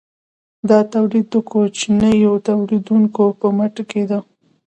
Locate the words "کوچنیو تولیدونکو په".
1.49-3.47